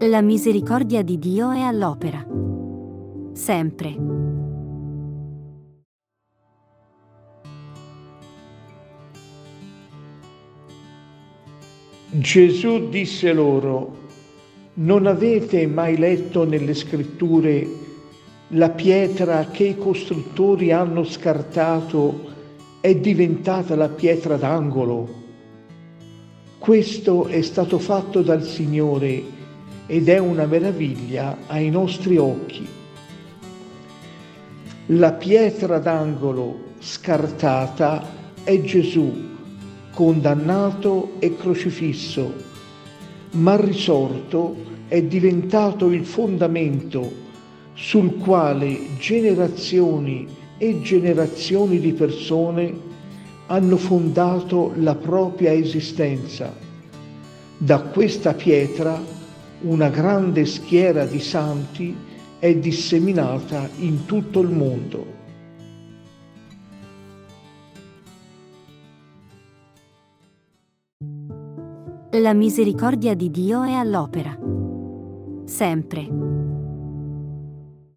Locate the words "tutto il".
64.04-64.48